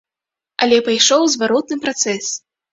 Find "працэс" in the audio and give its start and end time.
1.87-2.35